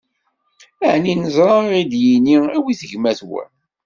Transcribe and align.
Ɛni 0.93 1.13
neẓra 1.15 1.53
ad 1.59 1.65
ɣ-id-yini: 1.71 2.35
Awit-d 2.55 2.81
gma-twen? 2.91 3.49